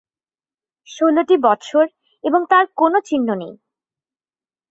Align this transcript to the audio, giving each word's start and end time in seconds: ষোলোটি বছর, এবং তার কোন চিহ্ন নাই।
ষোলোটি 0.87 1.35
বছর, 1.43 1.85
এবং 2.23 2.41
তার 2.49 2.65
কোন 2.77 2.93
চিহ্ন 3.07 3.27
নাই। 3.35 3.53